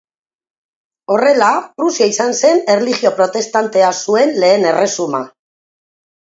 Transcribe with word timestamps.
Horrela, 1.15 1.49
Prusia 1.81 2.07
izan 2.13 2.33
zen 2.41 2.63
erlijio 2.77 3.13
protestantea 3.19 3.93
zuen 4.07 4.35
lehen 4.45 4.67
erresuma. 4.73 5.23